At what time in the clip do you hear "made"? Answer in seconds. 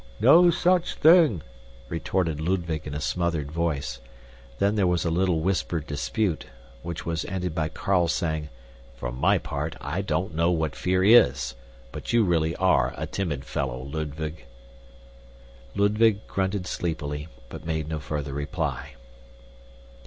17.67-17.87